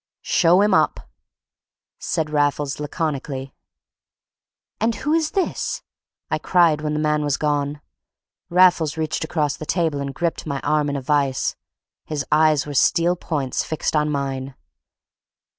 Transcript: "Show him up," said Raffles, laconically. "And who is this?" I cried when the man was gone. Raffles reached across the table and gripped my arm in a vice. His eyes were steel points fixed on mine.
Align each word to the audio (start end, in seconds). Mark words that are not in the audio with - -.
"Show 0.23 0.61
him 0.61 0.73
up," 0.73 1.11
said 1.99 2.31
Raffles, 2.31 2.79
laconically. 2.79 3.53
"And 4.79 4.95
who 4.95 5.13
is 5.13 5.29
this?" 5.37 5.83
I 6.31 6.39
cried 6.39 6.81
when 6.81 6.93
the 6.95 6.99
man 6.99 7.23
was 7.23 7.37
gone. 7.37 7.81
Raffles 8.49 8.97
reached 8.97 9.23
across 9.23 9.57
the 9.57 9.67
table 9.67 10.01
and 10.01 10.11
gripped 10.15 10.47
my 10.47 10.59
arm 10.61 10.89
in 10.89 10.95
a 10.95 11.01
vice. 11.03 11.55
His 12.07 12.25
eyes 12.31 12.65
were 12.65 12.73
steel 12.73 13.15
points 13.15 13.63
fixed 13.63 13.95
on 13.95 14.09
mine. 14.09 14.55